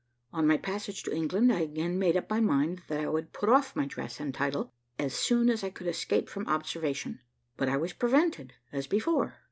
On 0.33 0.47
my 0.47 0.57
passage 0.57 1.03
to 1.03 1.13
England, 1.15 1.53
I 1.53 1.59
again 1.59 1.99
made 1.99 2.17
up 2.17 2.27
my 2.27 2.39
mind 2.39 2.81
that 2.87 2.99
I 3.01 3.07
would 3.07 3.33
put 3.33 3.49
off 3.49 3.75
my 3.75 3.85
dress 3.85 4.19
and 4.19 4.33
title 4.33 4.73
as 4.97 5.13
soon 5.13 5.47
as 5.47 5.63
I 5.63 5.69
could 5.69 5.85
escape 5.85 6.27
from 6.27 6.47
observation; 6.47 7.19
but 7.55 7.69
I 7.69 7.77
was 7.77 7.93
prevented 7.93 8.55
as 8.73 8.87
before. 8.87 9.35